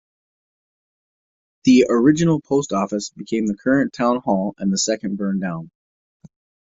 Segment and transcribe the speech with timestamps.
[1.65, 5.69] The original post office became the current town hall, and the second burned down.